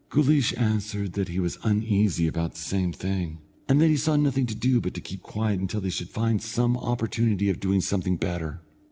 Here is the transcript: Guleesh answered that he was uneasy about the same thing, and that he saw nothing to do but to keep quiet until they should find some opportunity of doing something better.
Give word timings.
Guleesh 0.09 0.51
answered 0.59 1.13
that 1.13 1.27
he 1.27 1.39
was 1.39 1.59
uneasy 1.61 2.25
about 2.25 2.53
the 2.53 2.57
same 2.59 2.91
thing, 2.91 3.37
and 3.69 3.79
that 3.79 3.87
he 3.89 3.95
saw 3.95 4.15
nothing 4.15 4.47
to 4.47 4.55
do 4.55 4.81
but 4.81 4.95
to 4.95 4.99
keep 4.99 5.21
quiet 5.21 5.59
until 5.59 5.79
they 5.79 5.91
should 5.91 6.09
find 6.09 6.41
some 6.41 6.75
opportunity 6.75 7.51
of 7.51 7.59
doing 7.59 7.81
something 7.81 8.15
better. 8.17 8.61